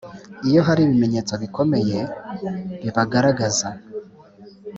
[0.47, 1.97] iyo hari ibimenyetso bikomeye
[2.81, 3.67] bibigaragaza